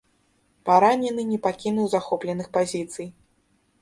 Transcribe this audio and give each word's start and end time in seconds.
Паранены 0.69 1.25
не 1.31 1.39
пакінуў 1.45 1.85
захопленых 1.93 2.47
пазіцый. 2.59 3.07